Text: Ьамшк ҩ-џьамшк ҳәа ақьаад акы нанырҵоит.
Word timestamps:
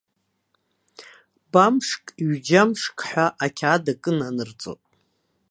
Ьамшк 1.53 2.05
ҩ-џьамшк 2.29 2.97
ҳәа 3.07 3.25
ақьаад 3.45 3.85
акы 3.93 4.11
нанырҵоит. 4.17 4.81